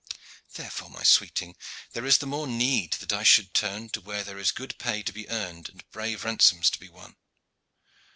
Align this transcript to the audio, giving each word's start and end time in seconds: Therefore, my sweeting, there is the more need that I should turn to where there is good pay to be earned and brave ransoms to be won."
Therefore, 0.55 0.89
my 0.89 1.03
sweeting, 1.03 1.55
there 1.91 2.07
is 2.07 2.17
the 2.17 2.25
more 2.25 2.47
need 2.47 2.93
that 2.93 3.13
I 3.13 3.21
should 3.21 3.53
turn 3.53 3.89
to 3.89 4.01
where 4.01 4.23
there 4.23 4.39
is 4.39 4.49
good 4.49 4.79
pay 4.79 5.03
to 5.03 5.13
be 5.13 5.29
earned 5.29 5.69
and 5.69 5.87
brave 5.91 6.23
ransoms 6.25 6.71
to 6.71 6.79
be 6.79 6.89
won." 6.89 7.17